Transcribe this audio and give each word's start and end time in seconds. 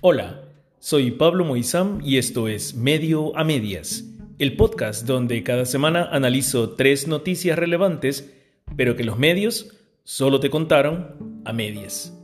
Hola, 0.00 0.44
soy 0.78 1.10
Pablo 1.10 1.44
Moizam 1.44 1.98
y 2.04 2.18
esto 2.18 2.46
es 2.46 2.76
Medio 2.76 3.36
a 3.36 3.42
Medias, 3.42 4.04
el 4.38 4.54
podcast 4.54 5.04
donde 5.04 5.42
cada 5.42 5.64
semana 5.64 6.08
analizo 6.12 6.76
tres 6.76 7.08
noticias 7.08 7.58
relevantes, 7.58 8.32
pero 8.76 8.94
que 8.94 9.02
los 9.02 9.18
medios 9.18 9.76
solo 10.04 10.38
te 10.38 10.50
contaron 10.50 11.42
a 11.44 11.52
medias. 11.52 12.16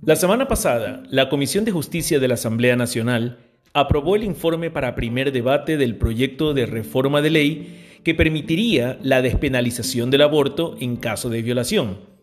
La 0.00 0.16
semana 0.16 0.48
pasada, 0.48 1.02
la 1.10 1.28
Comisión 1.28 1.66
de 1.66 1.72
Justicia 1.72 2.18
de 2.18 2.28
la 2.28 2.34
Asamblea 2.34 2.74
Nacional 2.74 3.36
aprobó 3.74 4.16
el 4.16 4.24
informe 4.24 4.70
para 4.70 4.94
primer 4.94 5.32
debate 5.32 5.76
del 5.76 5.96
proyecto 5.96 6.54
de 6.54 6.64
reforma 6.64 7.20
de 7.20 7.30
ley 7.30 7.84
que 8.02 8.14
permitiría 8.14 8.98
la 9.02 9.20
despenalización 9.20 10.10
del 10.10 10.22
aborto 10.22 10.74
en 10.80 10.96
caso 10.96 11.28
de 11.28 11.42
violación 11.42 12.15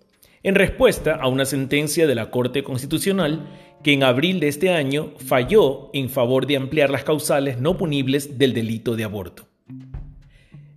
en 0.44 0.56
respuesta 0.56 1.16
a 1.16 1.28
una 1.28 1.46
sentencia 1.46 2.06
de 2.06 2.16
la 2.16 2.30
Corte 2.30 2.64
Constitucional 2.64 3.48
que 3.82 3.94
en 3.94 4.04
abril 4.04 4.40
de 4.40 4.50
este 4.50 4.70
año 4.70 5.14
falló 5.18 5.90
en 5.94 6.10
favor 6.10 6.46
de 6.46 6.58
ampliar 6.58 6.90
las 6.90 7.04
causales 7.04 7.60
no 7.60 7.78
punibles 7.78 8.38
del 8.38 8.54
delito 8.54 8.96
de 8.96 9.06
aborto. 9.06 9.48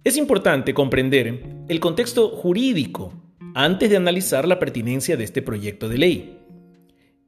Es 0.05 0.17
importante 0.17 0.73
comprender 0.73 1.43
el 1.69 1.81
contexto 1.81 2.29
jurídico 2.29 3.13
antes 3.55 3.91
de 3.91 3.97
analizar 3.97 4.47
la 4.47 4.59
pertinencia 4.59 5.17
de 5.17 5.25
este 5.25 5.43
proyecto 5.43 5.89
de 5.89 5.99
ley. 5.99 6.39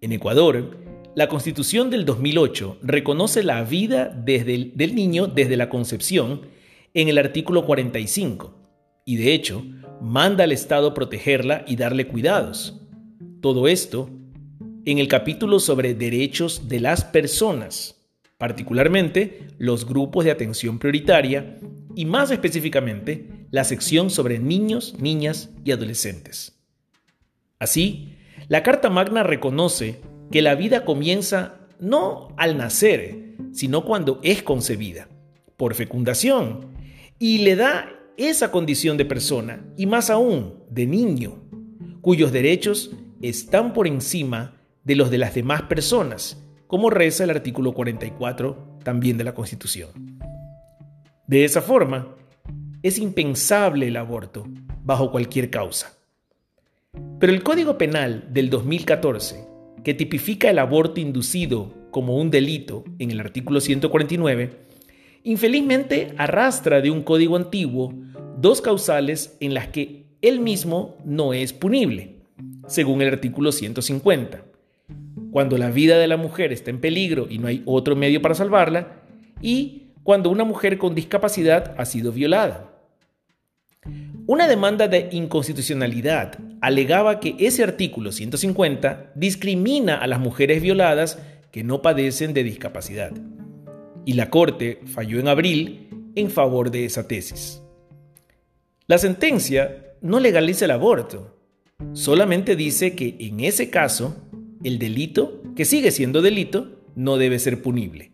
En 0.01 0.13
Ecuador, 0.13 0.79
la 1.17 1.29
Constitución 1.29 1.91
del 1.91 2.05
2008 2.05 2.79
reconoce 2.83 3.43
la 3.43 3.65
vida 3.65 4.07
desde 4.07 4.71
del 4.75 4.95
niño 4.95 5.27
desde 5.27 5.57
la 5.57 5.69
concepción 5.69 6.43
en 6.95 7.09
el 7.09 7.19
artículo 7.19 7.65
45 7.65 8.55
y 9.05 9.17
de 9.17 9.35
hecho 9.35 9.65
manda 10.01 10.45
al 10.45 10.53
Estado 10.53 10.95
protegerla 10.95 11.65
y 11.67 11.77
darle 11.77 12.07
cuidados. 12.07 12.81
Todo 13.41 13.69
esto 13.69 14.11
en 14.85 14.99
el 14.99 15.09
capítulo 15.09 15.61
sobre 15.61 15.95
derechos 15.95 16.69
de 16.69 16.81
las 16.81 17.05
personas, 17.05 18.09
particularmente 18.39 19.49
los 19.59 19.87
grupos 19.87 20.25
de 20.25 20.31
atención 20.31 20.79
prioritaria 20.79 21.59
y 21.95 22.05
más 22.05 22.31
específicamente 22.31 23.47
la 23.51 23.65
sección 23.65 24.11
sobre 24.11 24.39
niños, 24.39 24.95
niñas 24.99 25.51
y 25.65 25.73
adolescentes. 25.73 26.59
Así, 27.59 28.15
la 28.49 28.63
Carta 28.63 28.89
Magna 28.89 29.23
reconoce 29.23 30.01
que 30.31 30.43
la 30.43 30.55
vida 30.55 30.85
comienza 30.85 31.61
no 31.81 32.29
al 32.37 32.57
nacer, 32.57 33.37
sino 33.53 33.85
cuando 33.85 34.21
es 34.23 34.43
concebida, 34.43 35.09
por 35.57 35.75
fecundación, 35.75 36.69
y 37.19 37.39
le 37.39 37.57
da 37.57 37.98
esa 38.19 38.51
condición 38.51 38.97
de 38.97 39.05
persona, 39.05 39.65
y 39.77 39.87
más 39.87 40.11
aún 40.11 40.55
de 40.69 40.87
niño, 40.87 41.37
cuyos 42.01 42.33
derechos 42.33 42.91
están 43.23 43.73
por 43.73 43.87
encima 43.87 44.57
de 44.83 44.97
los 44.97 45.11
de 45.11 45.19
las 45.19 45.35
demás 45.35 45.63
personas, 45.63 46.45
como 46.67 46.91
reza 46.91 47.25
el 47.25 47.31
artículo 47.31 47.73
44 47.73 48.79
también 48.83 49.19
de 49.19 49.25
la 49.25 49.35
Constitución. 49.35 50.19
De 51.29 51.45
esa 51.45 51.63
forma, 51.63 52.17
es 52.83 52.99
impensable 52.99 53.87
el 53.87 53.97
aborto 53.97 54.47
bajo 54.83 55.13
cualquier 55.13 55.49
causa. 55.49 55.97
Pero 57.21 57.33
el 57.33 57.45
Código 57.45 57.79
Penal 57.79 58.29
del 58.33 58.51
2014, 58.51 59.45
que 59.85 59.95
tipifica 59.95 60.51
el 60.51 60.59
aborto 60.59 61.01
inducido 61.01 61.73
como 61.93 62.17
un 62.17 62.31
delito 62.31 62.85
en 62.99 63.13
el 63.13 63.21
artículo 63.21 63.61
149, 63.61 64.51
infelizmente 65.25 66.15
arrastra 66.17 66.81
de 66.81 66.91
un 66.91 67.03
código 67.03 67.37
antiguo 67.37 67.95
dos 68.39 68.61
causales 68.61 69.37
en 69.41 69.55
las 69.55 69.69
que 69.69 70.05
él 70.23 70.41
mismo 70.41 70.97
no 71.05 71.33
es 71.33 71.53
punible, 71.53 72.17
según 72.67 73.03
el 73.03 73.09
artículo 73.09 73.53
150. 73.53 74.43
Cuando 75.31 75.59
la 75.59 75.71
vida 75.71 75.99
de 75.99 76.07
la 76.07 76.17
mujer 76.17 76.53
está 76.53 76.71
en 76.71 76.81
peligro 76.81 77.27
y 77.29 77.39
no 77.39 77.49
hay 77.49 77.63
otro 77.67 77.97
medio 77.97 78.23
para 78.23 78.35
salvarla, 78.35 79.03
y 79.41 79.89
cuando 80.03 80.31
una 80.31 80.45
mujer 80.45 80.79
con 80.79 80.95
discapacidad 80.95 81.75
ha 81.79 81.85
sido 81.85 82.13
violada. 82.13 82.73
Una 84.27 84.47
demanda 84.47 84.89
de 84.89 85.09
inconstitucionalidad 85.13 86.39
alegaba 86.61 87.21
que 87.21 87.35
ese 87.39 87.63
artículo 87.63 88.13
150 88.13 89.13
discrimina 89.15 89.97
a 89.97 90.07
las 90.07 90.21
mujeres 90.21 90.63
violadas 90.63 91.19
que 91.51 91.65
no 91.65 91.83
padecen 91.83 92.35
de 92.35 92.43
discapacidad. 92.43 93.13
Y 94.09 94.15
la 94.15 94.31
Corte 94.31 94.81
falló 94.87 95.21
en 95.21 95.29
abril 95.29 95.91
en 96.15 96.31
favor 96.31 96.71
de 96.71 96.87
esa 96.87 97.07
tesis. 97.07 97.63
La 98.87 98.97
sentencia 98.97 99.97
no 100.01 100.19
legaliza 100.19 100.65
el 100.65 100.71
aborto, 100.71 101.37
solamente 101.93 102.57
dice 102.57 102.97
que 102.97 103.17
en 103.21 103.41
ese 103.41 103.69
caso 103.69 104.17
el 104.65 104.79
delito, 104.79 105.43
que 105.55 105.67
sigue 105.67 105.91
siendo 105.91 106.23
delito, 106.23 106.81
no 106.95 107.19
debe 107.19 107.39
ser 107.39 107.61
punible 107.61 108.13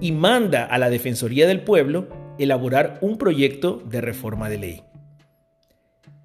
y 0.00 0.12
manda 0.12 0.64
a 0.64 0.78
la 0.78 0.90
Defensoría 0.90 1.48
del 1.48 1.62
Pueblo 1.62 2.06
elaborar 2.38 3.00
un 3.00 3.18
proyecto 3.18 3.82
de 3.84 4.00
reforma 4.00 4.48
de 4.48 4.58
ley. 4.58 4.82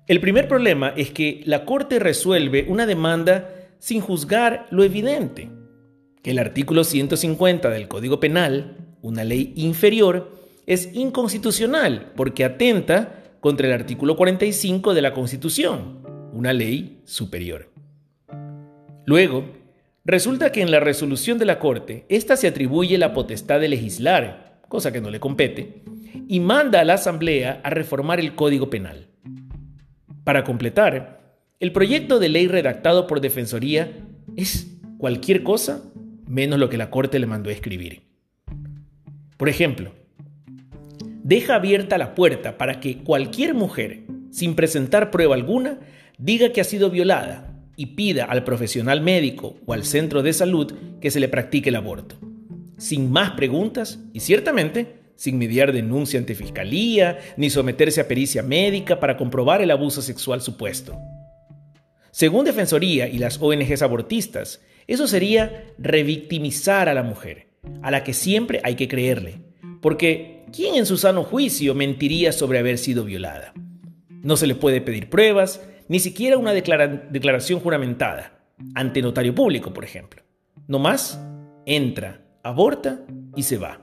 El 0.06 0.22
primer 0.22 0.48
problema 0.48 0.94
es 0.96 1.10
que 1.10 1.42
la 1.46 1.66
Corte 1.66 1.98
resuelve 1.98 2.68
una 2.70 2.86
demanda 2.86 3.50
sin 3.80 4.00
juzgar 4.00 4.68
lo 4.70 4.84
evidente, 4.84 5.50
que 6.22 6.30
el 6.30 6.38
artículo 6.38 6.84
150 6.84 7.72
del 7.72 7.88
Código 7.88 8.20
Penal, 8.20 8.84
una 9.08 9.24
ley 9.24 9.54
inferior, 9.56 10.32
es 10.66 10.94
inconstitucional 10.94 12.12
porque 12.16 12.44
atenta 12.44 13.24
contra 13.40 13.68
el 13.68 13.74
artículo 13.74 14.16
45 14.16 14.94
de 14.94 15.02
la 15.02 15.14
Constitución, 15.14 16.00
una 16.34 16.54
ley 16.54 17.02
superior. 17.06 17.72
Luego, 19.06 19.46
resulta 20.04 20.52
que 20.52 20.62
en 20.62 20.72
la 20.72 20.82
resolución 20.82 21.38
de 21.38 21.46
la 21.46 21.60
Corte, 21.60 22.06
ésta 22.10 22.36
se 22.36 22.48
atribuye 22.48 22.98
la 22.98 23.14
potestad 23.14 23.60
de 23.62 23.70
legislar, 23.70 24.60
cosa 24.68 24.92
que 24.92 25.00
no 25.00 25.10
le 25.10 25.22
compete, 25.22 25.84
y 26.28 26.40
manda 26.42 26.82
a 26.82 26.84
la 26.84 26.96
Asamblea 26.96 27.62
a 27.64 27.70
reformar 27.70 28.20
el 28.20 28.36
Código 28.36 28.70
Penal. 28.70 29.08
Para 30.26 30.44
completar, 30.44 31.40
el 31.62 31.72
proyecto 31.72 32.20
de 32.20 32.30
ley 32.30 32.48
redactado 32.48 33.08
por 33.08 33.22
Defensoría 33.22 34.06
es 34.36 34.78
cualquier 34.98 35.44
cosa 35.44 35.82
menos 36.28 36.60
lo 36.60 36.70
que 36.70 36.78
la 36.78 36.90
Corte 36.90 37.20
le 37.20 37.26
mandó 37.26 37.50
escribir. 37.50 38.07
Por 39.38 39.50
ejemplo, 39.50 39.94
deja 41.24 41.56
abierta 41.56 41.98
la 41.98 42.16
puerta 42.16 42.58
para 42.58 42.80
que 42.80 42.98
cualquier 42.98 43.54
mujer, 43.54 44.04
sin 44.32 44.56
presentar 44.56 45.12
prueba 45.12 45.36
alguna, 45.36 45.80
diga 46.18 46.52
que 46.52 46.62
ha 46.62 46.64
sido 46.64 46.90
violada 46.90 47.54
y 47.76 47.88
pida 47.88 48.26
al 48.26 48.44
profesional 48.44 49.02
médico 49.02 49.56
o 49.66 49.74
al 49.74 49.84
centro 49.84 50.24
de 50.24 50.34
salud 50.34 50.74
que 51.00 51.12
se 51.12 51.20
le 51.20 51.30
practique 51.30 51.70
el 51.70 51.76
aborto. 51.76 52.18
Sin 52.78 53.12
más 53.12 53.32
preguntas 53.32 54.00
y 54.14 54.20
ciertamente 54.20 54.98
sin 55.18 55.38
mediar 55.38 55.74
denuncia 55.74 56.20
ante 56.20 56.36
fiscalía 56.36 57.20
ni 57.38 57.50
someterse 57.50 58.00
a 58.00 58.08
pericia 58.08 58.44
médica 58.44 59.00
para 59.00 59.18
comprobar 59.18 59.62
el 59.62 59.72
abuso 59.72 60.02
sexual 60.02 60.42
supuesto. 60.42 60.98
Según 62.12 62.46
Defensoría 62.46 63.08
y 63.08 63.18
las 63.18 63.40
ONGs 63.42 63.82
abortistas, 63.82 64.62
eso 64.86 65.08
sería 65.08 65.66
revictimizar 65.78 66.88
a 66.88 66.94
la 66.94 67.04
mujer, 67.04 67.48
a 67.82 67.92
la 67.92 68.04
que 68.04 68.14
siempre 68.14 68.62
hay 68.64 68.76
que 68.76 68.88
creerle, 68.88 69.42
porque 69.82 70.46
¿quién 70.52 70.76
en 70.76 70.86
su 70.86 70.98
sano 70.98 71.24
juicio 71.24 71.76
mentiría 71.76 72.32
sobre 72.32 72.60
haber 72.60 72.78
sido 72.78 73.04
violada? 73.04 73.54
No 74.24 74.38
se 74.38 74.48
le 74.48 74.56
puede 74.56 74.82
pedir 74.82 75.10
pruebas, 75.10 75.62
ni 75.88 76.00
siquiera 76.00 76.38
una 76.38 76.54
declaración 76.54 77.60
juramentada, 77.60 78.40
ante 78.76 79.02
notario 79.02 79.34
público, 79.34 79.74
por 79.74 79.84
ejemplo. 79.84 80.24
No 80.68 80.80
más, 80.80 81.20
entra, 81.66 82.22
aborta 82.44 83.02
y 83.36 83.44
se 83.44 83.58
va. 83.58 83.82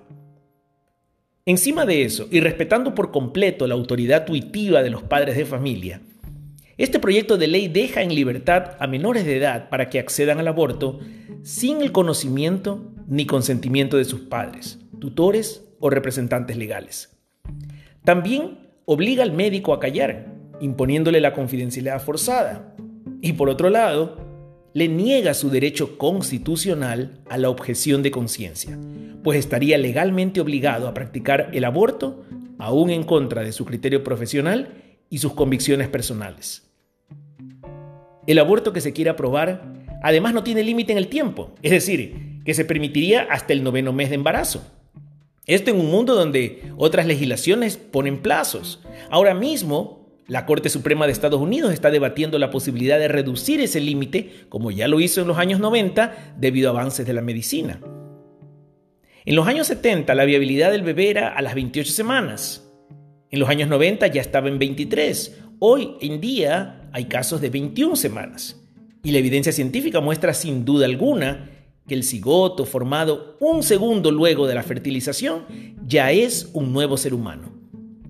Encima 1.46 1.84
de 1.84 2.04
eso, 2.04 2.26
y 2.30 2.40
respetando 2.40 2.94
por 2.94 3.10
completo 3.10 3.66
la 3.66 3.74
autoridad 3.74 4.24
tuitiva 4.24 4.82
de 4.82 4.90
los 4.90 5.02
padres 5.02 5.36
de 5.36 5.44
familia, 5.44 6.00
este 6.76 6.98
proyecto 6.98 7.36
de 7.36 7.46
ley 7.46 7.68
deja 7.68 8.02
en 8.02 8.14
libertad 8.14 8.72
a 8.80 8.86
menores 8.86 9.24
de 9.24 9.36
edad 9.36 9.68
para 9.68 9.90
que 9.90 9.98
accedan 9.98 10.40
al 10.40 10.48
aborto 10.48 10.98
sin 11.42 11.82
el 11.82 11.92
conocimiento 11.92 12.93
ni 13.06 13.26
consentimiento 13.26 13.96
de 13.96 14.04
sus 14.04 14.20
padres, 14.20 14.78
tutores 14.98 15.64
o 15.80 15.90
representantes 15.90 16.56
legales. 16.56 17.16
También 18.04 18.58
obliga 18.84 19.22
al 19.22 19.32
médico 19.32 19.72
a 19.72 19.80
callar, 19.80 20.32
imponiéndole 20.60 21.20
la 21.20 21.32
confidencialidad 21.32 22.02
forzada. 22.02 22.74
Y 23.20 23.32
por 23.32 23.48
otro 23.48 23.70
lado, 23.70 24.16
le 24.74 24.88
niega 24.88 25.34
su 25.34 25.50
derecho 25.50 25.98
constitucional 25.98 27.20
a 27.30 27.38
la 27.38 27.48
objeción 27.48 28.02
de 28.02 28.10
conciencia, 28.10 28.78
pues 29.22 29.38
estaría 29.38 29.78
legalmente 29.78 30.40
obligado 30.40 30.88
a 30.88 30.94
practicar 30.94 31.50
el 31.52 31.64
aborto 31.64 32.24
aún 32.58 32.90
en 32.90 33.04
contra 33.04 33.42
de 33.42 33.52
su 33.52 33.64
criterio 33.64 34.04
profesional 34.04 34.74
y 35.10 35.18
sus 35.18 35.32
convicciones 35.32 35.88
personales. 35.88 36.70
El 38.26 38.38
aborto 38.38 38.72
que 38.72 38.80
se 38.80 38.92
quiere 38.92 39.10
aprobar 39.10 39.74
además 40.02 40.34
no 40.34 40.42
tiene 40.42 40.62
límite 40.62 40.92
en 40.92 40.98
el 40.98 41.08
tiempo, 41.08 41.54
es 41.62 41.70
decir, 41.70 42.33
que 42.44 42.54
se 42.54 42.64
permitiría 42.64 43.22
hasta 43.30 43.52
el 43.52 43.62
noveno 43.62 43.92
mes 43.92 44.10
de 44.10 44.16
embarazo. 44.16 44.62
Esto 45.46 45.70
en 45.70 45.80
un 45.80 45.90
mundo 45.90 46.14
donde 46.14 46.62
otras 46.76 47.06
legislaciones 47.06 47.76
ponen 47.76 48.22
plazos. 48.22 48.80
Ahora 49.10 49.34
mismo, 49.34 50.04
la 50.26 50.46
Corte 50.46 50.70
Suprema 50.70 51.06
de 51.06 51.12
Estados 51.12 51.40
Unidos 51.40 51.72
está 51.72 51.90
debatiendo 51.90 52.38
la 52.38 52.50
posibilidad 52.50 52.98
de 52.98 53.08
reducir 53.08 53.60
ese 53.60 53.80
límite, 53.80 54.46
como 54.48 54.70
ya 54.70 54.88
lo 54.88 55.00
hizo 55.00 55.20
en 55.20 55.28
los 55.28 55.36
años 55.36 55.60
90, 55.60 56.34
debido 56.38 56.68
a 56.68 56.72
avances 56.72 57.06
de 57.06 57.12
la 57.12 57.20
medicina. 57.20 57.80
En 59.26 59.36
los 59.36 59.46
años 59.46 59.66
70 59.66 60.14
la 60.14 60.24
viabilidad 60.24 60.70
del 60.70 60.82
bebé 60.82 61.10
era 61.10 61.28
a 61.28 61.42
las 61.42 61.54
28 61.54 61.92
semanas. 61.92 62.70
En 63.30 63.38
los 63.38 63.48
años 63.48 63.68
90 63.68 64.06
ya 64.06 64.20
estaba 64.20 64.48
en 64.48 64.58
23. 64.58 65.40
Hoy 65.58 65.96
en 66.00 66.20
día 66.20 66.88
hay 66.92 67.06
casos 67.06 67.40
de 67.40 67.50
21 67.50 67.96
semanas. 67.96 68.62
Y 69.02 69.12
la 69.12 69.18
evidencia 69.18 69.52
científica 69.52 70.00
muestra 70.00 70.32
sin 70.32 70.64
duda 70.64 70.86
alguna 70.86 71.50
que 71.86 71.94
el 71.94 72.02
cigoto 72.02 72.64
formado 72.64 73.36
un 73.40 73.62
segundo 73.62 74.10
luego 74.10 74.46
de 74.46 74.54
la 74.54 74.62
fertilización 74.62 75.44
ya 75.86 76.10
es 76.12 76.50
un 76.54 76.72
nuevo 76.72 76.96
ser 76.96 77.14
humano, 77.14 77.52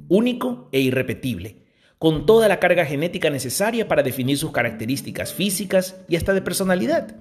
único 0.08 0.68
e 0.72 0.80
irrepetible, 0.80 1.64
con 1.98 2.26
toda 2.26 2.48
la 2.48 2.60
carga 2.60 2.84
genética 2.84 3.30
necesaria 3.30 3.88
para 3.88 4.02
definir 4.02 4.38
sus 4.38 4.52
características 4.52 5.32
físicas 5.32 5.96
y 6.08 6.16
hasta 6.16 6.34
de 6.34 6.42
personalidad. 6.42 7.16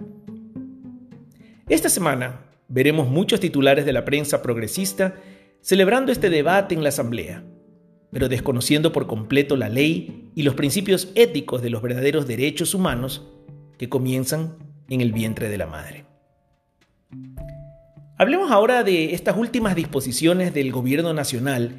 Esta 1.69 1.89
semana 1.89 2.45
veremos 2.67 3.07
muchos 3.07 3.39
titulares 3.39 3.85
de 3.85 3.93
la 3.93 4.05
prensa 4.05 4.41
progresista 4.41 5.15
celebrando 5.61 6.11
este 6.11 6.29
debate 6.29 6.75
en 6.75 6.83
la 6.83 6.89
Asamblea, 6.89 7.43
pero 8.11 8.29
desconociendo 8.29 8.91
por 8.91 9.07
completo 9.07 9.55
la 9.55 9.69
ley 9.69 10.29
y 10.35 10.43
los 10.43 10.55
principios 10.55 11.09
éticos 11.15 11.61
de 11.61 11.69
los 11.69 11.81
verdaderos 11.81 12.27
derechos 12.27 12.75
humanos 12.75 13.23
que 13.77 13.89
comienzan 13.89 14.57
en 14.89 15.01
el 15.01 15.13
vientre 15.13 15.49
de 15.49 15.57
la 15.57 15.65
madre. 15.65 16.12
Hablemos 18.17 18.51
ahora 18.51 18.83
de 18.83 19.13
estas 19.13 19.35
últimas 19.37 19.75
disposiciones 19.75 20.53
del 20.53 20.71
gobierno 20.71 21.13
nacional 21.13 21.71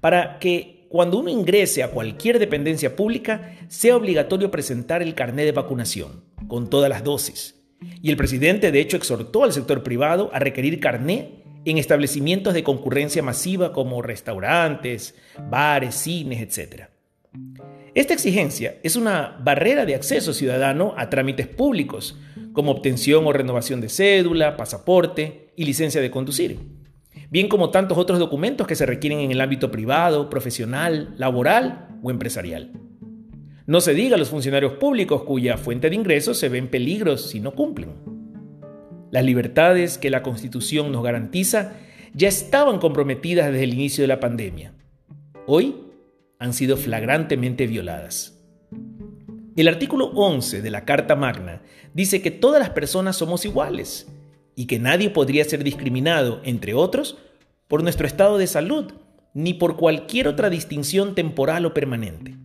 para 0.00 0.38
que 0.38 0.82
cuando 0.88 1.18
uno 1.18 1.30
ingrese 1.30 1.82
a 1.82 1.90
cualquier 1.90 2.38
dependencia 2.38 2.96
pública, 2.96 3.56
sea 3.68 3.96
obligatorio 3.96 4.50
presentar 4.50 5.00
el 5.00 5.14
carnet 5.14 5.46
de 5.46 5.52
vacunación, 5.52 6.22
con 6.48 6.68
todas 6.68 6.90
las 6.90 7.02
dosis. 7.02 7.54
Y 8.02 8.10
el 8.10 8.18
presidente, 8.18 8.70
de 8.70 8.80
hecho, 8.80 8.98
exhortó 8.98 9.44
al 9.44 9.54
sector 9.54 9.82
privado 9.82 10.28
a 10.34 10.38
requerir 10.38 10.80
carnet 10.80 11.30
en 11.64 11.78
establecimientos 11.78 12.52
de 12.52 12.62
concurrencia 12.62 13.22
masiva 13.22 13.72
como 13.72 14.02
restaurantes, 14.02 15.14
bares, 15.48 15.94
cines, 15.94 16.40
etc. 16.42 16.88
Esta 17.94 18.12
exigencia 18.12 18.76
es 18.82 18.96
una 18.96 19.38
barrera 19.42 19.86
de 19.86 19.94
acceso 19.94 20.34
ciudadano 20.34 20.94
a 20.96 21.08
trámites 21.08 21.46
públicos, 21.46 22.18
como 22.52 22.72
obtención 22.72 23.26
o 23.26 23.32
renovación 23.32 23.80
de 23.80 23.88
cédula, 23.88 24.56
pasaporte 24.56 25.52
y 25.56 25.64
licencia 25.64 26.00
de 26.00 26.10
conducir 26.10 26.58
bien 27.32 27.48
como 27.48 27.70
tantos 27.70 27.96
otros 27.96 28.18
documentos 28.18 28.66
que 28.66 28.76
se 28.76 28.84
requieren 28.84 29.20
en 29.20 29.30
el 29.30 29.40
ámbito 29.40 29.70
privado, 29.70 30.28
profesional, 30.28 31.14
laboral 31.16 31.88
o 32.02 32.10
empresarial. 32.10 32.72
No 33.66 33.80
se 33.80 33.94
diga 33.94 34.16
a 34.16 34.18
los 34.18 34.28
funcionarios 34.28 34.74
públicos 34.74 35.22
cuya 35.22 35.56
fuente 35.56 35.88
de 35.88 35.96
ingresos 35.96 36.36
se 36.36 36.50
ve 36.50 36.58
en 36.58 36.68
peligro 36.68 37.16
si 37.16 37.40
no 37.40 37.54
cumplen. 37.54 37.94
Las 39.10 39.24
libertades 39.24 39.96
que 39.96 40.10
la 40.10 40.22
Constitución 40.22 40.92
nos 40.92 41.02
garantiza 41.02 41.72
ya 42.12 42.28
estaban 42.28 42.78
comprometidas 42.78 43.50
desde 43.50 43.64
el 43.64 43.72
inicio 43.72 44.02
de 44.02 44.08
la 44.08 44.20
pandemia. 44.20 44.74
Hoy 45.46 45.76
han 46.38 46.52
sido 46.52 46.76
flagrantemente 46.76 47.66
violadas. 47.66 48.31
El 49.54 49.68
artículo 49.68 50.06
11 50.14 50.62
de 50.62 50.70
la 50.70 50.86
Carta 50.86 51.14
Magna 51.14 51.60
dice 51.92 52.22
que 52.22 52.30
todas 52.30 52.58
las 52.58 52.70
personas 52.70 53.16
somos 53.16 53.44
iguales 53.44 54.08
y 54.56 54.66
que 54.66 54.78
nadie 54.78 55.10
podría 55.10 55.44
ser 55.44 55.62
discriminado, 55.62 56.40
entre 56.42 56.72
otros, 56.72 57.18
por 57.68 57.82
nuestro 57.82 58.06
estado 58.06 58.38
de 58.38 58.46
salud, 58.46 58.94
ni 59.34 59.52
por 59.52 59.76
cualquier 59.76 60.26
otra 60.26 60.48
distinción 60.48 61.14
temporal 61.14 61.66
o 61.66 61.74
permanente. 61.74 62.36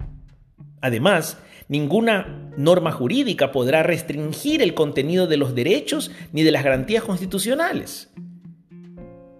Además, 0.82 1.38
ninguna 1.70 2.52
norma 2.58 2.92
jurídica 2.92 3.54
podrá 3.54 3.84
restringir 3.84 4.62
el 4.62 4.74
contenido 4.74 5.28
de 5.28 5.38
los 5.38 5.56
derechos 5.56 6.12
ni 6.34 6.44
de 6.44 6.52
las 6.52 6.66
garantías 6.66 7.06
constitucionales. 7.06 8.12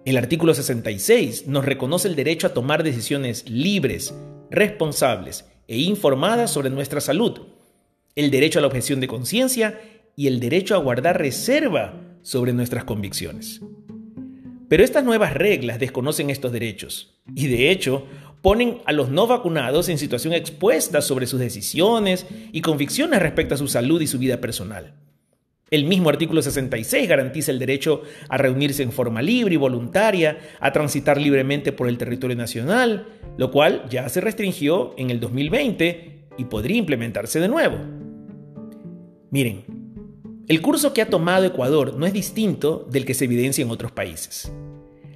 El 0.06 0.16
artículo 0.16 0.54
66 0.54 1.46
nos 1.48 1.66
reconoce 1.66 2.08
el 2.08 2.16
derecho 2.16 2.46
a 2.46 2.54
tomar 2.54 2.82
decisiones 2.82 3.46
libres, 3.46 4.14
responsables 4.50 5.44
e 5.66 5.76
informadas 5.80 6.50
sobre 6.50 6.70
nuestra 6.70 7.02
salud, 7.02 7.40
el 8.18 8.32
derecho 8.32 8.58
a 8.58 8.62
la 8.62 8.66
objeción 8.66 8.98
de 8.98 9.06
conciencia 9.06 9.80
y 10.16 10.26
el 10.26 10.40
derecho 10.40 10.74
a 10.74 10.78
guardar 10.78 11.18
reserva 11.18 12.18
sobre 12.22 12.52
nuestras 12.52 12.82
convicciones. 12.82 13.60
Pero 14.68 14.82
estas 14.82 15.04
nuevas 15.04 15.34
reglas 15.34 15.78
desconocen 15.78 16.28
estos 16.28 16.50
derechos 16.50 17.20
y 17.36 17.46
de 17.46 17.70
hecho 17.70 18.06
ponen 18.42 18.78
a 18.86 18.92
los 18.92 19.08
no 19.08 19.28
vacunados 19.28 19.88
en 19.88 19.98
situación 19.98 20.34
expuesta 20.34 21.00
sobre 21.00 21.28
sus 21.28 21.38
decisiones 21.38 22.26
y 22.50 22.60
convicciones 22.60 23.22
respecto 23.22 23.54
a 23.54 23.58
su 23.58 23.68
salud 23.68 24.00
y 24.00 24.08
su 24.08 24.18
vida 24.18 24.40
personal. 24.40 24.94
El 25.70 25.84
mismo 25.84 26.08
artículo 26.08 26.42
66 26.42 27.08
garantiza 27.08 27.52
el 27.52 27.60
derecho 27.60 28.02
a 28.28 28.36
reunirse 28.36 28.82
en 28.82 28.90
forma 28.90 29.22
libre 29.22 29.54
y 29.54 29.58
voluntaria, 29.58 30.40
a 30.58 30.72
transitar 30.72 31.20
libremente 31.20 31.70
por 31.70 31.88
el 31.88 31.98
territorio 31.98 32.36
nacional, 32.36 33.06
lo 33.36 33.52
cual 33.52 33.84
ya 33.88 34.08
se 34.08 34.20
restringió 34.20 34.92
en 34.98 35.10
el 35.10 35.20
2020 35.20 36.26
y 36.36 36.44
podría 36.46 36.78
implementarse 36.78 37.38
de 37.38 37.46
nuevo. 37.46 37.97
Miren, 39.30 39.64
el 40.48 40.62
curso 40.62 40.94
que 40.94 41.02
ha 41.02 41.10
tomado 41.10 41.44
Ecuador 41.44 41.94
no 41.94 42.06
es 42.06 42.14
distinto 42.14 42.88
del 42.90 43.04
que 43.04 43.12
se 43.12 43.26
evidencia 43.26 43.62
en 43.62 43.70
otros 43.70 43.92
países. 43.92 44.50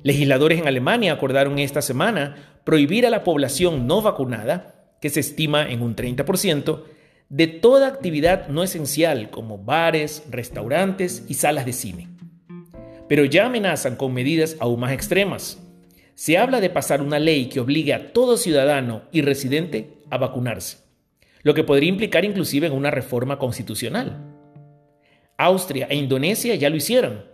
Legisladores 0.03 0.61
en 0.61 0.69
Alemania 0.69 1.15
acordaron 1.15 1.59
esta 1.59 1.81
semana 1.81 2.61
prohibir 2.65 3.07
a 3.07 3.11
la 3.11 3.25
población 3.25 3.87
no 3.87 4.03
vacunada, 4.03 4.97
que 5.01 5.09
se 5.09 5.21
estima 5.21 5.67
en 5.71 5.81
un 5.81 5.97
30%, 5.97 6.83
de 7.31 7.47
toda 7.47 7.89
actividad 7.89 8.49
no 8.49 8.63
esencial 8.63 9.31
como 9.31 9.57
bares, 9.57 10.25
restaurantes 10.29 11.25
y 11.29 11.35
salas 11.35 11.65
de 11.65 11.73
cine. 11.73 12.09
Pero 13.09 13.25
ya 13.25 13.47
amenazan 13.47 13.97
con 13.97 14.13
medidas 14.13 14.57
aún 14.61 14.81
más 14.81 14.93
extremas. 14.93 15.59
Se 16.15 16.37
habla 16.37 16.61
de 16.61 16.69
pasar 16.69 17.01
una 17.01 17.19
ley 17.19 17.49
que 17.49 17.61
obligue 17.61 17.95
a 17.95 18.13
todo 18.13 18.37
ciudadano 18.37 19.05
y 19.13 19.23
residente 19.23 19.95
a 20.11 20.19
vacunarse, 20.19 20.82
lo 21.43 21.55
que 21.55 21.65
podría 21.65 21.89
implicar 21.89 22.25
inclusive 22.25 22.67
en 22.67 22.73
una 22.73 22.91
reforma 22.91 23.39
constitucional. 23.39 24.19
Austria 25.37 25.87
e 25.91 25.97
Indonesia 25.97 26.55
ya 26.55 26.71
lo 26.71 26.77
hicieron. 26.77 27.25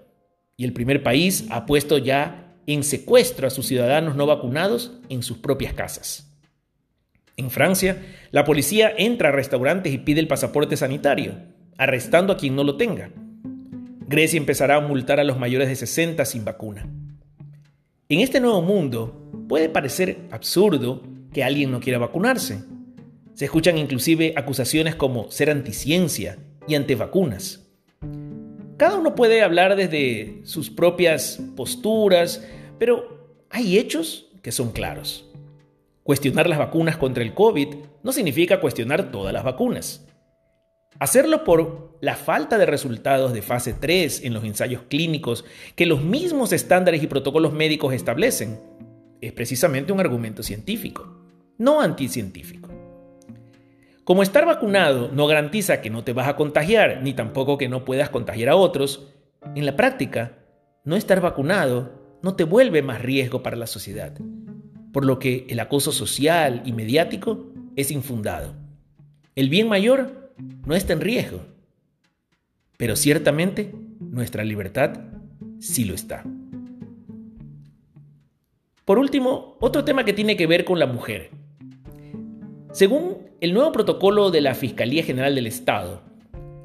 Y 0.57 0.65
el 0.65 0.73
primer 0.73 1.03
país 1.03 1.47
ha 1.51 1.67
puesto 1.67 1.99
ya 1.99 2.57
en 2.67 2.83
secuestro 2.83 3.47
a 3.47 3.51
sus 3.51 3.67
ciudadanos 3.67 4.17
no 4.17 4.27
vacunados 4.27 4.93
en 5.09 5.23
sus 5.23 5.39
propias 5.39 5.73
casas. 5.73 6.29
En 7.37 7.51
Francia, 7.51 8.03
la 8.33 8.45
policía 8.45 8.93
entra 8.97 9.29
a 9.29 9.33
restaurantes 9.33 9.93
y 9.93 9.99
pide 9.99 10.21
el 10.21 10.27
pasaporte 10.27 10.77
sanitario, 10.77 11.35
arrestando 11.77 12.33
a 12.33 12.37
quien 12.37 12.57
no 12.57 12.65
lo 12.65 12.77
tenga. 12.77 13.11
Grecia 14.09 14.39
empezará 14.39 14.77
a 14.77 14.81
multar 14.81 15.21
a 15.21 15.25
los 15.25 15.39
mayores 15.39 15.69
de 15.69 15.77
60 15.77 16.25
sin 16.25 16.45
vacuna. 16.45 16.89
En 18.09 18.21
este 18.21 18.41
nuevo 18.41 18.63
mundo 18.63 19.31
puede 19.49 19.69
parecer 19.69 20.19
absurdo 20.31 21.03
que 21.33 21.45
alguien 21.45 21.71
no 21.71 21.79
quiera 21.79 21.99
vacunarse. 21.99 22.65
Se 23.39 23.45
escuchan 23.45 23.79
inclusive 23.79 24.33
acusaciones 24.35 24.97
como 24.97 25.31
ser 25.31 25.49
anticiencia 25.49 26.39
y 26.67 26.75
antivacunas. 26.75 27.69
Cada 28.77 28.99
uno 28.99 29.15
puede 29.15 29.43
hablar 29.43 29.77
desde 29.77 30.41
sus 30.43 30.71
propias 30.71 31.41
posturas, 31.55 32.45
pero 32.81 33.45
hay 33.49 33.79
hechos 33.79 34.27
que 34.43 34.51
son 34.51 34.73
claros. 34.73 35.25
Cuestionar 36.03 36.49
las 36.49 36.59
vacunas 36.59 36.97
contra 36.97 37.23
el 37.23 37.33
COVID 37.33 37.77
no 38.03 38.11
significa 38.11 38.59
cuestionar 38.59 39.13
todas 39.13 39.33
las 39.33 39.45
vacunas. 39.45 40.05
Hacerlo 40.99 41.45
por 41.45 41.97
la 42.01 42.17
falta 42.17 42.59
de 42.59 42.67
resultados 42.67 43.33
de 43.33 43.43
fase 43.43 43.73
3 43.73 44.25
en 44.25 44.35
los 44.35 44.43
ensayos 44.43 44.83
clínicos 44.89 45.45
que 45.77 45.87
los 45.87 46.03
mismos 46.03 46.53
estándares 46.53 47.05
y 47.05 47.07
protocolos 47.07 47.53
médicos 47.53 47.95
establecen 47.95 48.59
es 49.21 49.33
precisamente 49.33 49.93
un 49.93 50.01
argumento 50.01 50.43
científico, 50.43 51.23
no 51.57 51.81
anticientífico. 51.81 52.68
Como 54.09 54.23
estar 54.23 54.47
vacunado 54.47 55.11
no 55.13 55.27
garantiza 55.27 55.83
que 55.83 55.91
no 55.91 56.03
te 56.03 56.15
vas 56.15 56.29
a 56.29 56.35
contagiar, 56.35 57.03
ni 57.03 57.13
tampoco 57.13 57.59
que 57.59 57.69
no 57.69 57.85
puedas 57.85 58.09
contagiar 58.09 58.49
a 58.49 58.57
otros, 58.57 59.07
en 59.55 59.67
la 59.67 59.77
práctica, 59.77 60.33
no 60.83 60.97
estar 60.97 61.21
vacunado 61.21 62.17
no 62.23 62.35
te 62.35 62.45
vuelve 62.45 62.81
más 62.81 63.03
riesgo 63.03 63.43
para 63.43 63.59
la 63.59 63.67
sociedad, 63.67 64.15
por 64.95 65.05
lo 65.05 65.19
que 65.19 65.45
el 65.51 65.61
acoso 65.61 65.93
social 65.93 66.63
y 66.65 66.73
mediático 66.73 67.53
es 67.77 67.91
infundado. 67.91 68.55
El 69.35 69.51
bien 69.51 69.69
mayor 69.69 70.33
no 70.65 70.75
está 70.75 70.95
en 70.95 71.03
riesgo, 71.03 71.41
pero 72.79 72.97
ciertamente 72.97 73.75
nuestra 74.01 74.43
libertad 74.43 75.01
sí 75.59 75.85
lo 75.85 75.93
está. 75.93 76.25
Por 78.87 78.99
último, 78.99 79.59
otro 79.61 79.85
tema 79.85 80.07
que 80.07 80.15
tiene 80.15 80.35
que 80.35 80.47
ver 80.47 80.65
con 80.65 80.79
la 80.79 80.87
mujer. 80.87 81.29
Según 82.73 83.19
el 83.41 83.55
nuevo 83.55 83.73
protocolo 83.73 84.31
de 84.31 84.43
la 84.43 84.55
Fiscalía 84.55 85.03
General 85.03 85.35
del 85.35 85.47
Estado, 85.47 86.03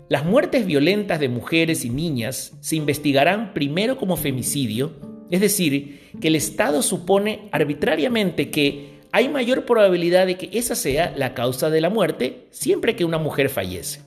las 0.10 0.25
muertes 0.25 0.65
violentas 0.65 1.19
de 1.19 1.29
mujeres 1.29 1.86
y 1.86 1.89
niñas 1.89 2.57
se 2.60 2.75
investigarán 2.75 3.53
primero 3.53 3.98
como 3.98 4.17
femicidio, 4.17 4.91
es 5.31 5.39
decir, 5.39 6.12
que 6.19 6.27
el 6.27 6.36
Estado 6.36 6.81
supone 6.81 7.48
arbitrariamente 7.51 8.51
que 8.51 9.00
hay 9.13 9.29
mayor 9.29 9.65
probabilidad 9.65 10.27
de 10.27 10.38
que 10.38 10.50
esa 10.51 10.75
sea 10.75 11.13
la 11.15 11.33
causa 11.33 11.69
de 11.69 11.79
la 11.79 11.89
muerte 11.89 12.48
siempre 12.51 12.95
que 12.95 13.05
una 13.05 13.17
mujer 13.17 13.50
fallece. 13.50 14.01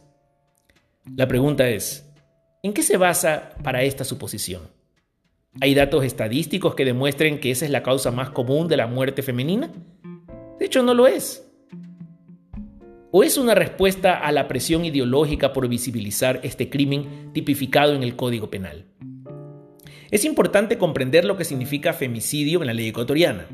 La 1.17 1.27
pregunta 1.27 1.69
es, 1.69 2.13
¿en 2.63 2.75
qué 2.75 2.83
se 2.83 2.99
basa 2.99 3.55
para 3.63 3.83
esta 3.85 4.05
suposición? 4.05 4.63
¿Hay 5.61 5.75
datos 5.75 6.05
estadísticos 6.05 6.75
que 6.75 6.85
demuestren 6.85 7.41
que 7.41 7.51
esa 7.51 7.65
es 7.65 7.71
la 7.71 7.83
causa 7.83 8.11
más 8.11 8.31
común 8.31 8.69
de 8.69 8.77
la 8.77 8.87
muerte 8.87 9.23
femenina? 9.23 9.71
De 10.59 10.67
hecho, 10.67 10.83
no 10.83 10.93
lo 10.93 11.07
es. 11.07 11.46
¿O 13.19 13.25
es 13.25 13.39
una 13.39 13.55
respuesta 13.55 14.19
a 14.19 14.31
la 14.31 14.47
presión 14.47 14.85
ideológica 14.85 15.55
por 15.55 15.67
visibilizar 15.69 16.39
este 16.43 16.69
crimen 16.69 17.33
tipificado 17.33 17.95
en 17.95 18.03
el 18.03 18.15
Código 18.15 18.51
Penal? 18.51 18.85
Es 20.11 20.27
importante 20.27 20.77
comprender 20.77 21.25
lo 21.25 21.39
que 21.39 21.47
significa 21.47 21.95
femicidio 21.95 22.61
en 22.61 22.67
la 22.67 22.75
ley 22.75 22.89
ecuatoriana. 22.89 23.47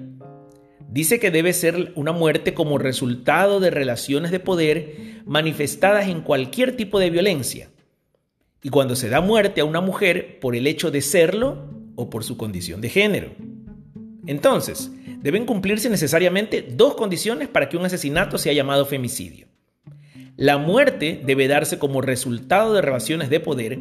Dice 0.88 1.20
que 1.20 1.30
debe 1.30 1.52
ser 1.52 1.92
una 1.94 2.10
muerte 2.10 2.54
como 2.54 2.76
resultado 2.76 3.60
de 3.60 3.70
relaciones 3.70 4.32
de 4.32 4.40
poder 4.40 4.96
manifestadas 5.26 6.08
en 6.08 6.22
cualquier 6.22 6.74
tipo 6.74 6.98
de 6.98 7.10
violencia. 7.10 7.70
Y 8.64 8.70
cuando 8.70 8.96
se 8.96 9.10
da 9.10 9.20
muerte 9.20 9.60
a 9.60 9.64
una 9.64 9.80
mujer 9.80 10.40
por 10.40 10.56
el 10.56 10.66
hecho 10.66 10.90
de 10.90 11.02
serlo 11.02 11.70
o 11.94 12.10
por 12.10 12.24
su 12.24 12.36
condición 12.36 12.80
de 12.80 12.88
género. 12.88 13.30
Entonces, 14.26 14.90
deben 15.20 15.46
cumplirse 15.46 15.88
necesariamente 15.88 16.66
dos 16.68 16.96
condiciones 16.96 17.46
para 17.46 17.68
que 17.68 17.76
un 17.76 17.84
asesinato 17.84 18.38
sea 18.38 18.52
llamado 18.54 18.86
femicidio. 18.86 19.51
La 20.42 20.58
muerte 20.58 21.22
debe 21.24 21.46
darse 21.46 21.78
como 21.78 22.00
resultado 22.00 22.74
de 22.74 22.82
relaciones 22.82 23.30
de 23.30 23.38
poder 23.38 23.78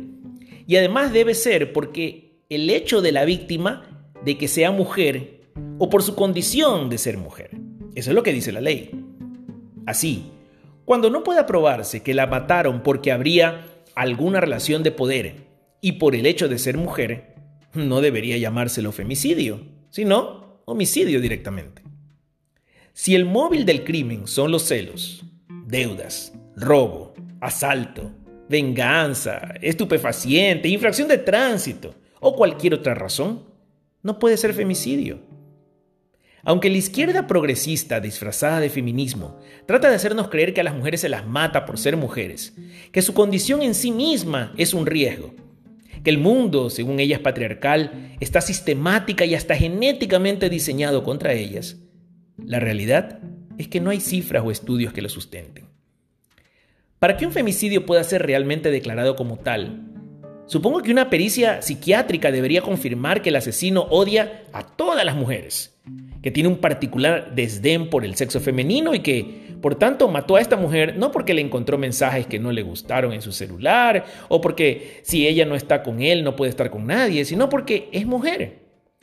y 0.68 0.76
además 0.76 1.12
debe 1.12 1.34
ser 1.34 1.74
porque 1.74 2.44
el 2.50 2.70
hecho 2.70 3.02
de 3.02 3.12
la 3.12 3.26
víctima 3.26 4.12
de 4.24 4.38
que 4.38 4.48
sea 4.48 4.70
mujer 4.70 5.42
o 5.80 5.90
por 5.90 6.04
su 6.04 6.14
condición 6.14 6.92
de 6.92 7.00
ser 7.00 7.18
mujer. 7.18 7.50
Eso 7.96 8.12
es 8.12 8.16
lo 8.16 8.22
que 8.22 8.32
dice 8.32 8.52
la 8.52 8.62
ley. 8.62 8.92
Así, 9.88 10.34
cuando 10.86 11.10
no 11.10 11.24
pueda 11.24 11.48
probarse 11.48 12.04
que 12.04 12.14
la 12.14 12.28
mataron 12.28 12.84
porque 12.84 13.12
habría 13.12 13.66
alguna 13.96 14.40
relación 14.40 14.84
de 14.84 14.92
poder 14.92 15.48
y 15.82 15.94
por 15.94 16.14
el 16.14 16.28
hecho 16.28 16.48
de 16.48 16.60
ser 16.60 16.78
mujer, 16.78 17.38
no 17.74 18.02
debería 18.02 18.38
llamárselo 18.38 18.92
femicidio, 18.92 19.62
sino 19.90 20.62
homicidio 20.66 21.22
directamente. 21.22 21.82
Si 22.94 23.16
el 23.16 23.26
móvil 23.26 23.66
del 23.66 23.84
crimen 23.84 24.28
son 24.28 24.52
los 24.52 24.62
celos, 24.62 25.26
deudas, 25.66 26.34
robo, 26.56 27.14
asalto, 27.40 28.12
venganza, 28.50 29.56
estupefaciente, 29.62 30.68
infracción 30.68 31.08
de 31.08 31.18
tránsito 31.18 31.96
o 32.20 32.36
cualquier 32.36 32.74
otra 32.74 32.94
razón, 32.94 33.46
no 34.04 34.20
puede 34.20 34.38
ser 34.38 34.54
femicidio. 34.54 35.20
Aunque 36.44 36.70
la 36.70 36.78
izquierda 36.78 37.28
progresista 37.28 38.00
disfrazada 38.00 38.60
de 38.60 38.70
feminismo 38.70 39.40
trata 39.68 39.90
de 39.90 39.96
hacernos 39.96 40.30
creer 40.30 40.54
que 40.54 40.62
a 40.62 40.64
las 40.64 40.76
mujeres 40.76 41.02
se 41.02 41.10
las 41.10 41.26
mata 41.26 41.66
por 41.66 41.78
ser 41.78 41.98
mujeres, 41.98 42.56
que 42.92 43.02
su 43.02 43.14
condición 43.14 43.62
en 43.62 43.76
sí 43.76 43.92
misma 43.92 44.54
es 44.58 44.74
un 44.74 44.88
riesgo, 44.88 45.36
que 46.04 46.10
el 46.10 46.18
mundo, 46.18 46.70
según 46.70 47.00
ella 47.00 47.18
es 47.18 47.22
patriarcal, 47.22 48.16
está 48.20 48.42
sistemática 48.42 49.24
y 49.26 49.36
hasta 49.36 49.56
genéticamente 49.56 50.50
diseñado 50.50 51.04
contra 51.04 51.34
ellas, 51.34 51.78
la 52.44 52.60
realidad 52.60 53.20
es 53.60 53.68
que 53.68 53.80
no 53.80 53.92
hay 53.92 54.00
cifras 54.00 54.44
o 54.44 54.50
estudios 54.50 54.94
que 54.94 55.04
lo 55.04 55.10
sustenten. 55.10 55.71
Para 57.02 57.18
que 57.18 57.26
un 57.26 57.32
femicidio 57.32 57.88
pueda 57.88 58.04
ser 58.04 58.22
realmente 58.22 58.70
declarado 58.70 59.16
como 59.16 59.38
tal, 59.38 59.90
supongo 60.46 60.84
que 60.84 60.92
una 60.92 61.10
pericia 61.10 61.64
psiquiátrica 61.64 62.32
debería 62.32 62.62
confirmar 62.62 63.24
que 63.24 63.30
el 63.30 63.38
asesino 63.38 63.88
odia 63.90 64.44
a 64.54 64.68
todas 64.68 65.04
las 65.04 65.16
mujeres, 65.16 65.76
que 66.22 66.30
tiene 66.30 66.48
un 66.48 66.60
particular 66.60 67.34
desdén 67.34 67.90
por 67.90 68.06
el 68.06 68.14
sexo 68.14 68.40
femenino 68.40 68.94
y 68.94 69.00
que, 69.00 69.56
por 69.64 69.74
tanto, 69.74 70.10
mató 70.10 70.36
a 70.36 70.42
esta 70.42 70.58
mujer 70.58 70.96
no 70.96 71.10
porque 71.12 71.34
le 71.34 71.42
encontró 71.42 71.80
mensajes 71.80 72.28
que 72.28 72.38
no 72.38 72.52
le 72.52 72.62
gustaron 72.62 73.14
en 73.14 73.24
su 73.24 73.32
celular 73.32 74.06
o 74.30 74.40
porque 74.40 75.00
si 75.02 75.26
ella 75.26 75.48
no 75.48 75.56
está 75.56 75.82
con 75.82 76.04
él 76.04 76.24
no 76.24 76.36
puede 76.36 76.52
estar 76.52 76.70
con 76.70 76.86
nadie, 76.86 77.26
sino 77.26 77.50
porque 77.50 77.90
es 77.94 78.06
mujer. 78.06 78.60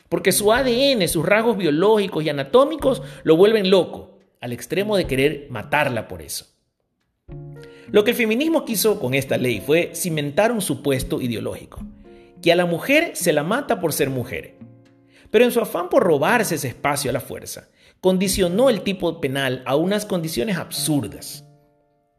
Porque 0.07 0.31
su 0.31 0.53
ADN, 0.53 1.05
sus 1.09 1.25
rasgos 1.25 1.57
biológicos 1.57 2.23
y 2.23 2.29
anatómicos 2.29 3.01
lo 3.23 3.35
vuelven 3.35 3.69
loco, 3.69 4.19
al 4.39 4.53
extremo 4.53 4.95
de 4.95 5.03
querer 5.03 5.47
matarla 5.49 6.07
por 6.07 6.21
eso. 6.21 6.48
Lo 7.91 8.03
que 8.03 8.11
el 8.11 8.17
feminismo 8.17 8.65
quiso 8.65 8.99
con 8.99 9.13
esta 9.13 9.37
ley 9.37 9.61
fue 9.65 9.91
cimentar 9.95 10.51
un 10.51 10.61
supuesto 10.61 11.21
ideológico, 11.21 11.85
que 12.41 12.51
a 12.51 12.55
la 12.55 12.65
mujer 12.65 13.11
se 13.15 13.33
la 13.33 13.43
mata 13.43 13.79
por 13.79 13.93
ser 13.93 14.09
mujer 14.09 14.59
pero 15.31 15.45
en 15.45 15.51
su 15.51 15.59
afán 15.59 15.89
por 15.89 16.03
robarse 16.03 16.55
ese 16.55 16.69
espacio 16.69 17.09
a 17.09 17.13
la 17.13 17.19
fuerza, 17.19 17.69
condicionó 18.01 18.69
el 18.69 18.81
tipo 18.81 19.21
penal 19.21 19.63
a 19.65 19.75
unas 19.75 20.05
condiciones 20.05 20.57
absurdas. 20.57 21.45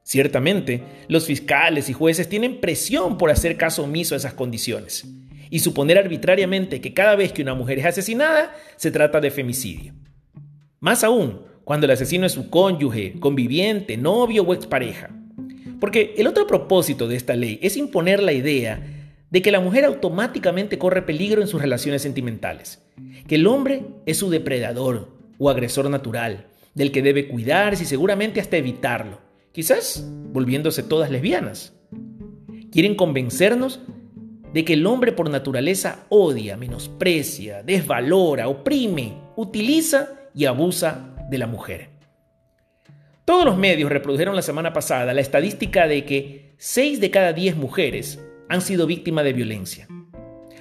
Ciertamente, 0.02 0.82
los 1.08 1.26
fiscales 1.26 1.88
y 1.88 1.92
jueces 1.92 2.28
tienen 2.28 2.60
presión 2.60 3.18
por 3.18 3.30
hacer 3.30 3.56
caso 3.56 3.84
omiso 3.84 4.14
a 4.14 4.18
esas 4.18 4.34
condiciones 4.34 5.06
y 5.50 5.60
suponer 5.60 5.98
arbitrariamente 5.98 6.80
que 6.80 6.94
cada 6.94 7.16
vez 7.16 7.32
que 7.32 7.42
una 7.42 7.54
mujer 7.54 7.78
es 7.78 7.86
asesinada 7.86 8.54
se 8.76 8.90
trata 8.90 9.20
de 9.20 9.30
femicidio. 9.30 9.94
Más 10.80 11.04
aún, 11.04 11.42
cuando 11.64 11.86
el 11.86 11.92
asesino 11.92 12.26
es 12.26 12.32
su 12.32 12.50
cónyuge, 12.50 13.18
conviviente, 13.20 13.96
novio 13.96 14.42
o 14.42 14.54
expareja. 14.54 15.10
Porque 15.80 16.14
el 16.18 16.26
otro 16.26 16.46
propósito 16.46 17.08
de 17.08 17.16
esta 17.16 17.34
ley 17.34 17.58
es 17.62 17.76
imponer 17.76 18.22
la 18.22 18.32
idea 18.32 18.80
de 19.30 19.42
que 19.42 19.50
la 19.50 19.60
mujer 19.60 19.84
automáticamente 19.84 20.78
corre 20.78 21.02
peligro 21.02 21.40
en 21.40 21.49
sus 21.49 21.62
relaciones 21.62 22.02
sentimentales, 22.02 22.82
que 23.26 23.37
el 23.37 23.46
hombre 23.46 23.84
es 24.06 24.18
su 24.18 24.28
depredador 24.28 25.08
o 25.38 25.49
agresor 25.49 25.88
natural, 25.88 26.46
del 26.75 26.92
que 26.92 27.02
debe 27.02 27.28
cuidarse 27.28 27.84
y 27.84 27.87
seguramente 27.87 28.40
hasta 28.40 28.56
evitarlo, 28.56 29.20
quizás 29.52 30.06
volviéndose 30.32 30.82
todas 30.82 31.10
lesbianas. 31.10 31.72
Quieren 32.70 32.94
convencernos 32.94 33.80
de 34.52 34.64
que 34.64 34.75
el 34.75 34.87
hombre 34.87 35.12
por 35.12 35.30
naturaleza 35.30 36.06
odia, 36.08 36.56
menosprecia, 36.56 37.62
desvalora, 37.62 38.49
oprime, 38.49 39.14
utiliza 39.37 40.08
y 40.34 40.44
abusa 40.44 41.14
de 41.30 41.38
la 41.38 41.46
mujer. 41.46 41.89
Todos 43.30 43.44
los 43.44 43.56
medios 43.56 43.92
reprodujeron 43.92 44.34
la 44.34 44.42
semana 44.42 44.72
pasada 44.72 45.14
la 45.14 45.20
estadística 45.20 45.87
de 45.87 46.04
que 46.04 46.52
6 46.58 46.99
de 46.99 47.12
cada 47.12 47.32
10 47.32 47.54
mujeres 47.54 48.18
han 48.49 48.60
sido 48.60 48.88
víctimas 48.88 49.22
de 49.22 49.32
violencia. 49.32 49.87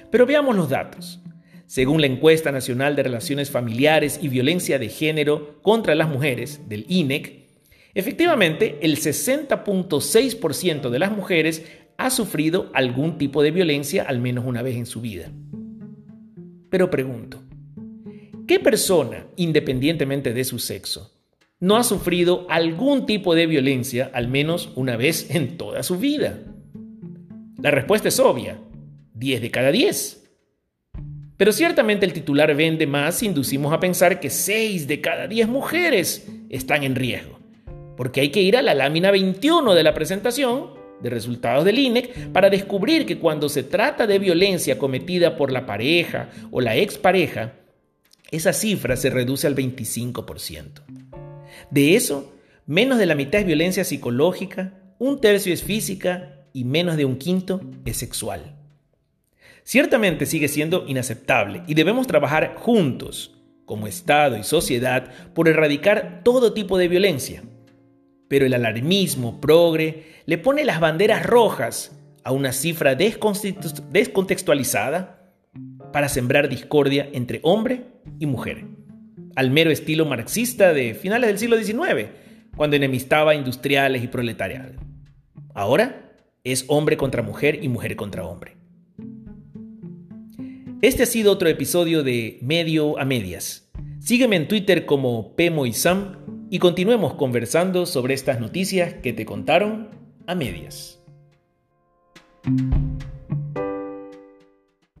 Pero 0.08 0.24
veamos 0.24 0.54
los 0.54 0.68
datos. 0.68 1.20
Según 1.66 2.00
la 2.00 2.06
encuesta 2.06 2.52
nacional 2.52 2.94
de 2.94 3.02
relaciones 3.02 3.50
familiares 3.50 4.20
y 4.22 4.28
violencia 4.28 4.78
de 4.78 4.88
género 4.88 5.60
contra 5.62 5.96
las 5.96 6.08
mujeres 6.08 6.68
del 6.68 6.86
INEC, 6.88 7.48
efectivamente 7.92 8.78
el 8.82 8.98
60.6% 8.98 10.90
de 10.90 10.98
las 11.00 11.10
mujeres 11.10 11.66
ha 11.96 12.08
sufrido 12.08 12.70
algún 12.72 13.18
tipo 13.18 13.42
de 13.42 13.50
violencia 13.50 14.04
al 14.04 14.20
menos 14.20 14.44
una 14.46 14.62
vez 14.62 14.76
en 14.76 14.86
su 14.86 15.00
vida. 15.00 15.32
Pero 16.70 16.88
pregunto, 16.88 17.42
¿qué 18.46 18.60
persona, 18.60 19.26
independientemente 19.34 20.32
de 20.32 20.44
su 20.44 20.60
sexo, 20.60 21.19
no 21.60 21.76
ha 21.76 21.84
sufrido 21.84 22.46
algún 22.48 23.06
tipo 23.06 23.34
de 23.34 23.46
violencia 23.46 24.10
al 24.14 24.28
menos 24.28 24.72
una 24.74 24.96
vez 24.96 25.30
en 25.30 25.58
toda 25.58 25.82
su 25.82 25.98
vida? 25.98 26.40
La 27.62 27.70
respuesta 27.70 28.08
es 28.08 28.18
obvia, 28.18 28.58
10 29.14 29.42
de 29.42 29.50
cada 29.50 29.70
10. 29.70 30.16
Pero 31.36 31.52
ciertamente 31.52 32.06
el 32.06 32.14
titular 32.14 32.54
vende 32.54 32.86
más 32.86 33.16
si 33.16 33.26
inducimos 33.26 33.72
a 33.72 33.80
pensar 33.80 34.20
que 34.20 34.30
6 34.30 34.88
de 34.88 35.00
cada 35.00 35.26
10 35.26 35.48
mujeres 35.48 36.26
están 36.48 36.82
en 36.82 36.94
riesgo, 36.94 37.38
porque 37.96 38.22
hay 38.22 38.30
que 38.30 38.42
ir 38.42 38.56
a 38.56 38.62
la 38.62 38.74
lámina 38.74 39.10
21 39.10 39.74
de 39.74 39.82
la 39.82 39.94
presentación 39.94 40.80
de 41.02 41.10
resultados 41.10 41.64
del 41.64 41.78
INEC 41.78 42.30
para 42.30 42.50
descubrir 42.50 43.06
que 43.06 43.18
cuando 43.18 43.48
se 43.48 43.62
trata 43.62 44.06
de 44.06 44.18
violencia 44.18 44.78
cometida 44.78 45.36
por 45.36 45.52
la 45.52 45.66
pareja 45.66 46.30
o 46.50 46.60
la 46.60 46.76
expareja, 46.76 47.54
esa 48.30 48.52
cifra 48.52 48.96
se 48.96 49.10
reduce 49.10 49.46
al 49.46 49.56
25%. 49.56 51.09
De 51.70 51.96
eso, 51.96 52.32
menos 52.66 52.98
de 52.98 53.06
la 53.06 53.14
mitad 53.14 53.40
es 53.40 53.46
violencia 53.46 53.84
psicológica, 53.84 54.74
un 54.98 55.20
tercio 55.20 55.52
es 55.52 55.62
física 55.62 56.46
y 56.52 56.64
menos 56.64 56.96
de 56.96 57.04
un 57.04 57.16
quinto 57.16 57.60
es 57.84 57.96
sexual. 57.96 58.56
Ciertamente 59.62 60.26
sigue 60.26 60.48
siendo 60.48 60.84
inaceptable 60.86 61.62
y 61.66 61.74
debemos 61.74 62.06
trabajar 62.06 62.54
juntos, 62.56 63.36
como 63.64 63.86
Estado 63.86 64.36
y 64.36 64.42
sociedad, 64.42 65.10
por 65.32 65.48
erradicar 65.48 66.22
todo 66.24 66.52
tipo 66.52 66.76
de 66.76 66.88
violencia. 66.88 67.42
Pero 68.28 68.46
el 68.46 68.54
alarmismo 68.54 69.40
progre 69.40 70.06
le 70.26 70.38
pone 70.38 70.64
las 70.64 70.80
banderas 70.80 71.24
rojas 71.24 71.96
a 72.24 72.32
una 72.32 72.52
cifra 72.52 72.94
descontextualizada 72.94 75.32
para 75.92 76.08
sembrar 76.08 76.48
discordia 76.48 77.08
entre 77.12 77.40
hombre 77.42 77.84
y 78.18 78.26
mujer, 78.26 78.64
al 79.36 79.50
mero 79.50 79.70
estilo 79.70 80.04
marxista 80.06 80.72
de 80.72 80.94
finales 80.94 81.28
del 81.28 81.38
siglo 81.38 81.56
XIX, 81.56 82.08
cuando 82.56 82.76
enemistaba 82.76 83.34
industriales 83.34 84.02
y 84.02 84.08
proletariado. 84.08 84.74
Ahora 85.54 86.12
es 86.44 86.64
hombre 86.68 86.96
contra 86.96 87.22
mujer 87.22 87.62
y 87.62 87.68
mujer 87.68 87.96
contra 87.96 88.24
hombre. 88.24 88.56
Este 90.82 91.02
ha 91.02 91.06
sido 91.06 91.32
otro 91.32 91.48
episodio 91.48 92.02
de 92.02 92.38
Medio 92.40 92.98
a 92.98 93.04
Medias. 93.04 93.70
Sígueme 93.98 94.36
en 94.36 94.48
Twitter 94.48 94.86
como 94.86 95.36
PMoisam 95.36 96.16
y 96.50 96.58
continuemos 96.58 97.14
conversando 97.14 97.84
sobre 97.84 98.14
estas 98.14 98.40
noticias 98.40 98.94
que 98.94 99.12
te 99.12 99.26
contaron 99.26 99.90
a 100.26 100.34
medias. 100.34 101.02